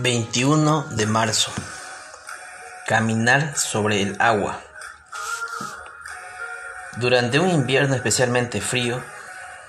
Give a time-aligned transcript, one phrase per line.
[0.00, 1.50] 21 de marzo.
[2.86, 4.60] Caminar sobre el agua.
[6.98, 9.02] Durante un invierno especialmente frío,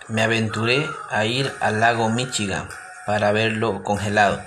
[0.08, 2.70] me aventuré a ir al lago Michigan
[3.08, 4.40] para verlo congelado.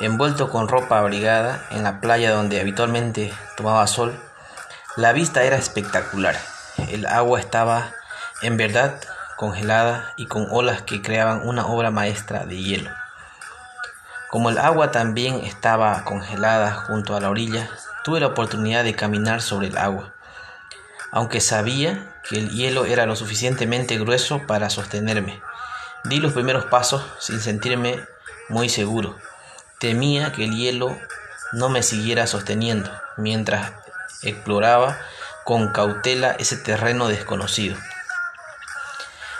[0.00, 4.20] Envuelto con ropa abrigada en la playa donde habitualmente tomaba sol,
[4.96, 6.36] la vista era espectacular.
[6.88, 7.92] El agua estaba
[8.42, 8.98] en verdad
[9.36, 12.90] congelada y con olas que creaban una obra maestra de hielo.
[14.30, 17.70] Como el agua también estaba congelada junto a la orilla,
[18.04, 20.12] tuve la oportunidad de caminar sobre el agua,
[21.10, 25.40] aunque sabía que el hielo era lo suficientemente grueso para sostenerme.
[26.04, 28.04] Di los primeros pasos sin sentirme
[28.50, 29.16] muy seguro.
[29.78, 30.94] Temía que el hielo
[31.52, 33.72] no me siguiera sosteniendo mientras
[34.20, 34.98] exploraba
[35.44, 37.76] con cautela ese terreno desconocido.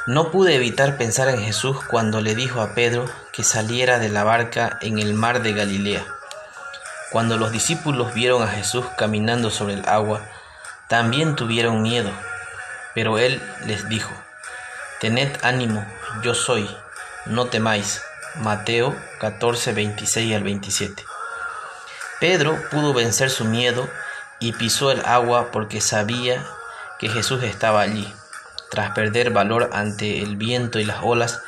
[0.09, 4.25] No pude evitar pensar en Jesús cuando le dijo a Pedro que saliera de la
[4.25, 6.03] barca en el mar de Galilea.
[7.11, 10.23] Cuando los discípulos vieron a Jesús caminando sobre el agua,
[10.89, 12.11] también tuvieron miedo,
[12.95, 14.11] pero él les dijo,
[14.98, 15.84] Tened ánimo,
[16.23, 16.75] yo soy,
[17.27, 18.01] no temáis.
[18.36, 21.05] Mateo 14, 26 al 27.
[22.19, 23.86] Pedro pudo vencer su miedo
[24.39, 26.47] y pisó el agua porque sabía
[26.98, 28.11] que Jesús estaba allí.
[28.70, 31.42] Tras perder valor ante el viento y las olas,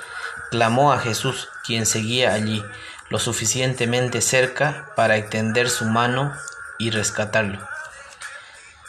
[0.51, 2.65] clamó a Jesús, quien seguía allí,
[3.09, 6.33] lo suficientemente cerca para extender su mano
[6.79, 7.59] y rescatarlo.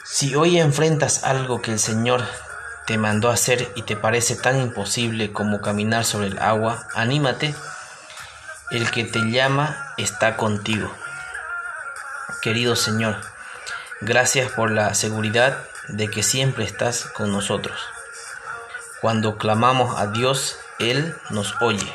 [0.06, 2.24] Si hoy enfrentas algo que el Señor
[2.86, 7.56] te mandó hacer y te parece tan imposible como caminar sobre el agua, anímate.
[8.72, 10.92] El que te llama está contigo.
[12.42, 13.18] Querido Señor,
[14.02, 17.80] gracias por la seguridad de que siempre estás con nosotros.
[19.02, 21.92] Cuando clamamos a Dios, Él nos oye.